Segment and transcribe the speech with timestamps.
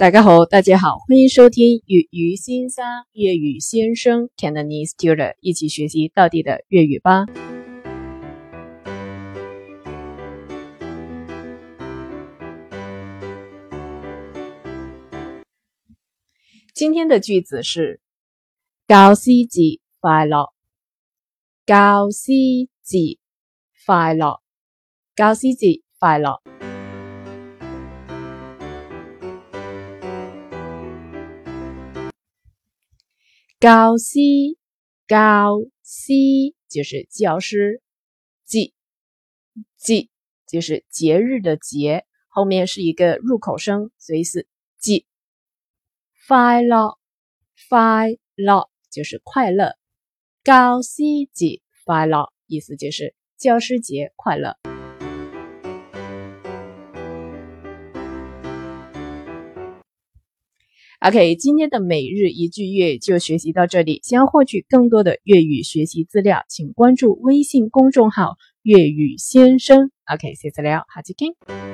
[0.00, 2.82] 大家好，大家好，欢迎收听粤语先生
[3.12, 7.26] 粤语先生 Cantonese Tutor，一起学习到底的粤语吧。
[16.72, 18.00] 今天的句子是
[18.88, 20.50] 教师节快乐，
[21.66, 22.32] 教师
[22.82, 23.18] 节
[23.84, 24.40] 快乐，
[25.14, 26.40] 教师节快乐。
[33.60, 34.18] 教师，
[35.06, 36.14] 教师
[36.70, 37.82] 就是教师，
[38.46, 38.72] 节
[39.76, 40.08] 节
[40.46, 45.04] 就是节日的节，后面是一个入口声，所以是节。
[46.26, 46.96] 快乐，
[47.68, 49.76] 快乐就是快乐，
[50.42, 51.02] 教师
[51.34, 54.69] 节快乐，意思就是教师节快乐。
[61.02, 64.00] OK，今天的每日一句粤语就学习到这里。
[64.02, 69.90] 想要获取更多的粤语学习资料，请关注微信公众号“粤语先生”。
[70.12, 71.69] OK，谢谢了，下期见。